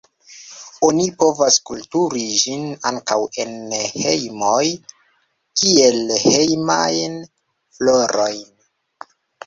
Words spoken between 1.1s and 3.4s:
povas kulturi ĝin ankaŭ